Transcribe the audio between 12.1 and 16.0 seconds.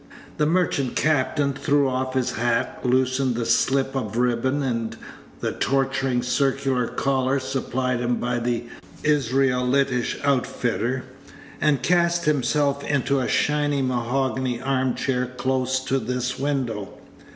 himself into a shining mahogany arm chair close to